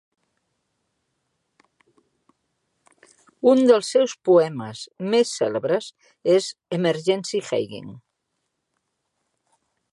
[3.51, 4.83] Un dels seus poemes
[5.15, 5.93] més cèlebres
[6.37, 7.95] és "Emergency Haying".